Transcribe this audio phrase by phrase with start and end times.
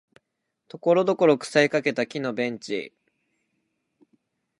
[0.67, 2.91] ところどころ腐りかけた木のベンチ